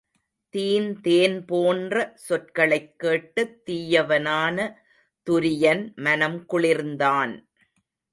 [0.53, 4.57] தீந் தேன்போன்ற சொற்களைக் கேட்டுத் தீயவனான
[5.27, 7.33] துரியன் மனம் குளிர்ந்தான்.